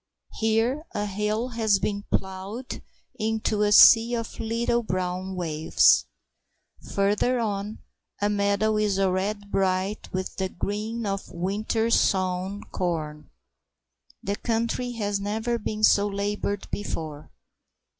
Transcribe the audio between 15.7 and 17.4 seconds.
so laboured before.